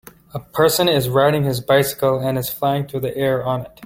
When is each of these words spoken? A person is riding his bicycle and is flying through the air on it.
A 0.33 0.39
person 0.39 0.89
is 0.89 1.09
riding 1.09 1.43
his 1.43 1.59
bicycle 1.61 2.17
and 2.17 2.35
is 2.35 2.49
flying 2.49 2.87
through 2.87 3.01
the 3.01 3.15
air 3.15 3.45
on 3.45 3.61
it. 3.67 3.79